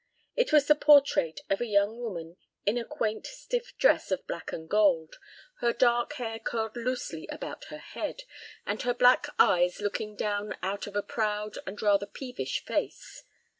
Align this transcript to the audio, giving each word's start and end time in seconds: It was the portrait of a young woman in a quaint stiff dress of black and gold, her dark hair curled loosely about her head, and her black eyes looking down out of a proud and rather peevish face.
It 0.35 0.51
was 0.51 0.65
the 0.65 0.73
portrait 0.73 1.41
of 1.47 1.61
a 1.61 1.67
young 1.67 1.99
woman 1.99 2.37
in 2.65 2.75
a 2.75 2.83
quaint 2.83 3.27
stiff 3.27 3.77
dress 3.77 4.09
of 4.09 4.25
black 4.25 4.51
and 4.51 4.67
gold, 4.67 5.17
her 5.59 5.71
dark 5.73 6.13
hair 6.13 6.39
curled 6.39 6.75
loosely 6.75 7.27
about 7.27 7.65
her 7.65 7.77
head, 7.77 8.23
and 8.65 8.81
her 8.81 8.95
black 8.95 9.27
eyes 9.37 9.79
looking 9.79 10.15
down 10.15 10.57
out 10.63 10.87
of 10.87 10.95
a 10.95 11.03
proud 11.03 11.59
and 11.67 11.79
rather 11.83 12.07
peevish 12.07 12.65
face. 12.65 13.25